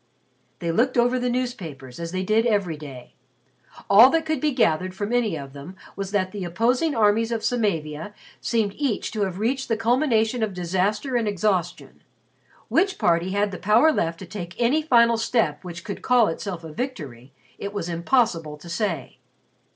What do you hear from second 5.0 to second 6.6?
any of them was that the